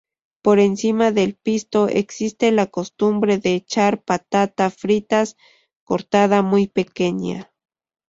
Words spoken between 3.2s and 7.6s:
de echar patatas fritas cortada muy pequeña.